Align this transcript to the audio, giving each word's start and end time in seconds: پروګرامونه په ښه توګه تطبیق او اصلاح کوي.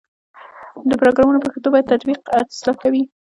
پروګرامونه 1.01 1.39
په 1.41 1.49
ښه 1.51 1.59
توګه 1.65 1.87
تطبیق 1.91 2.19
او 2.35 2.39
اصلاح 2.53 2.75
کوي. 2.83 3.03